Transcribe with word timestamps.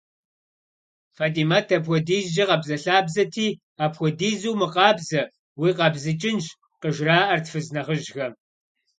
Фэтимэт 1.15 1.67
апхуэдизкӏэ 1.77 2.43
къабзэлъабзэти, 2.49 3.47
«апхуэдизу 3.83 4.51
умыкъабзэ, 4.55 5.21
уикъабзыкӏынщ» 5.59 6.45
къыжраӏэрт 6.81 7.45
фыз 7.51 7.67
нэхъыжьхэм. 7.75 8.33